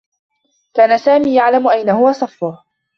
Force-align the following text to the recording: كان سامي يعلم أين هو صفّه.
كان 0.73 0.97
سامي 0.97 1.35
يعلم 1.35 1.67
أين 1.67 1.89
هو 1.89 2.11
صفّه. 2.11 2.63